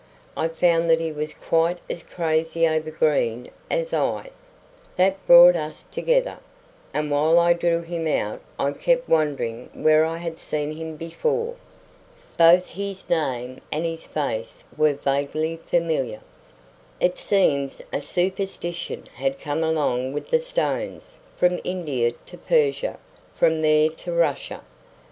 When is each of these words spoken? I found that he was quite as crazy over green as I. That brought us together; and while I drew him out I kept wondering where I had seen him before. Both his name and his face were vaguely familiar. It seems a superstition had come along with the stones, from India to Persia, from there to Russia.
I 0.35 0.47
found 0.47 0.89
that 0.89 0.99
he 0.99 1.11
was 1.11 1.35
quite 1.35 1.77
as 1.87 2.01
crazy 2.01 2.67
over 2.67 2.89
green 2.89 3.51
as 3.69 3.93
I. 3.93 4.31
That 4.95 5.23
brought 5.27 5.55
us 5.55 5.85
together; 5.91 6.39
and 6.91 7.11
while 7.11 7.37
I 7.37 7.53
drew 7.53 7.83
him 7.83 8.07
out 8.07 8.41
I 8.57 8.71
kept 8.71 9.07
wondering 9.07 9.69
where 9.73 10.03
I 10.03 10.17
had 10.17 10.39
seen 10.39 10.71
him 10.71 10.95
before. 10.95 11.53
Both 12.35 12.69
his 12.71 13.07
name 13.11 13.59
and 13.71 13.85
his 13.85 14.07
face 14.07 14.63
were 14.75 14.93
vaguely 14.95 15.57
familiar. 15.57 16.21
It 16.99 17.19
seems 17.19 17.79
a 17.93 18.01
superstition 18.01 19.03
had 19.13 19.39
come 19.39 19.63
along 19.63 20.13
with 20.13 20.31
the 20.31 20.39
stones, 20.39 21.17
from 21.37 21.59
India 21.63 22.09
to 22.25 22.39
Persia, 22.39 22.97
from 23.35 23.61
there 23.61 23.89
to 23.89 24.11
Russia. 24.11 24.61